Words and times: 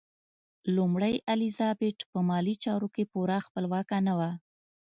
لومړۍ 0.75 1.15
الیزابت 1.33 1.97
په 2.11 2.19
مالي 2.29 2.55
چارو 2.63 2.87
کې 2.95 3.03
پوره 3.11 3.37
خپلواکه 3.45 3.97
نه 4.07 4.13
وه. 4.19 4.31